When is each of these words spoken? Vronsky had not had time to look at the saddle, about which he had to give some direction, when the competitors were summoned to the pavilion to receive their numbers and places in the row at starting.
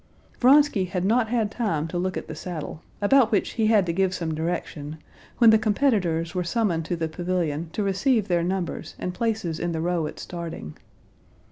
Vronsky 0.39 0.85
had 0.85 1.05
not 1.05 1.27
had 1.29 1.51
time 1.51 1.87
to 1.89 1.99
look 1.99 2.17
at 2.17 2.27
the 2.27 2.33
saddle, 2.33 2.81
about 3.03 3.31
which 3.31 3.51
he 3.51 3.67
had 3.67 3.85
to 3.85 3.93
give 3.93 4.15
some 4.15 4.33
direction, 4.33 4.97
when 5.37 5.51
the 5.51 5.59
competitors 5.59 6.33
were 6.33 6.43
summoned 6.43 6.85
to 6.85 6.95
the 6.95 7.07
pavilion 7.07 7.69
to 7.73 7.83
receive 7.83 8.27
their 8.27 8.41
numbers 8.41 8.95
and 8.97 9.13
places 9.13 9.59
in 9.59 9.73
the 9.73 9.79
row 9.79 10.07
at 10.07 10.17
starting. 10.19 10.75